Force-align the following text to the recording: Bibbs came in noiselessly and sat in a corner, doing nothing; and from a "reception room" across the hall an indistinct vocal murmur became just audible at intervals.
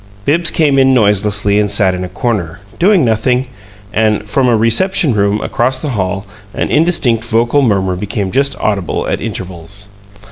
Bibbs 0.25 0.49
came 0.49 0.79
in 0.79 0.95
noiselessly 0.95 1.59
and 1.59 1.69
sat 1.69 1.93
in 1.93 2.03
a 2.03 2.09
corner, 2.09 2.59
doing 2.79 3.05
nothing; 3.05 3.45
and 3.93 4.27
from 4.27 4.47
a 4.49 4.57
"reception 4.57 5.13
room" 5.13 5.39
across 5.41 5.77
the 5.77 5.89
hall 5.89 6.25
an 6.55 6.71
indistinct 6.71 7.23
vocal 7.25 7.61
murmur 7.61 7.95
became 7.95 8.31
just 8.31 8.55
audible 8.59 9.07
at 9.07 9.21
intervals. 9.21 9.89